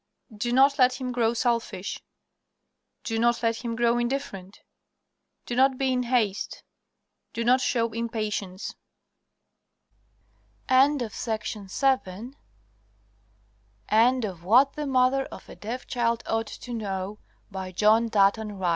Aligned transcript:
Do 0.35 0.51
not 0.51 0.79
let 0.79 0.95
him 0.99 1.11
grow 1.11 1.35
selfish. 1.35 1.99
Do 3.03 3.19
not 3.19 3.43
let 3.43 3.57
him 3.57 3.75
grow 3.75 3.99
indifferent. 3.99 4.61
Do 5.45 5.55
not 5.55 5.77
be 5.77 5.93
in 5.93 6.01
haste. 6.01 6.63
Do 7.33 7.43
not 7.43 7.61
show 7.61 7.91
impatience. 7.93 8.73
End 10.67 11.03
of 11.03 11.11
the 11.11 11.21
Project 11.23 11.53
Gutenberg 12.03 12.35
EBook 13.91 14.25
of 14.31 14.43
What 14.43 14.73
the 14.73 14.87
Mother 14.87 15.25
of 15.25 15.47
a 15.47 15.55
Deaf 15.55 15.85
Child 15.85 16.23
Ought 16.25 16.47
to 16.47 16.73
Know, 16.73 17.19
by 17.51 17.71
John 17.71 18.07
Dutton 18.09 18.57
Wright 18.57 18.69
E 18.69 18.69